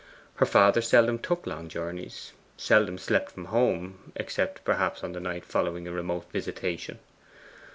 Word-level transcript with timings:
Her 0.37 0.47
father 0.47 0.81
seldom 0.81 1.19
took 1.19 1.45
long 1.45 1.69
journeys; 1.69 2.33
seldom 2.57 2.97
slept 2.97 3.33
from 3.33 3.45
home 3.45 4.11
except 4.15 4.63
perhaps 4.63 5.03
on 5.03 5.11
the 5.11 5.19
night 5.19 5.45
following 5.45 5.87
a 5.87 5.91
remote 5.91 6.25
Visitation. 6.31 6.97